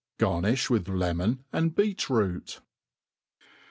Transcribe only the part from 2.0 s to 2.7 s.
root.